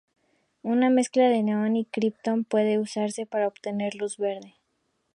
[0.63, 4.55] Una mezcla de neón y kriptón puede usarse para obtener luz verde.